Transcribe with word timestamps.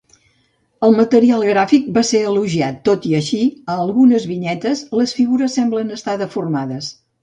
El 0.87 0.95
material 0.99 1.45
gràfic 1.49 1.91
va 1.99 2.03
ser 2.13 2.23
elogiat, 2.31 2.81
tot 2.91 3.07
i 3.11 3.15
així 3.21 3.45
"a 3.75 3.79
algunes 3.87 4.29
vinyetes 4.35 4.85
les 5.01 5.19
figures 5.23 5.63
semblen 5.63 5.99
estar 6.03 6.23
deformades". 6.27 6.95